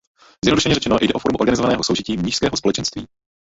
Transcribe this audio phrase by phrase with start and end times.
[0.45, 3.07] Zjednodušeně řečeno jde o formu organizovaného soužití mnišského společenství.